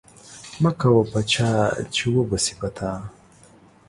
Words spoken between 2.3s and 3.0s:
سي په تا.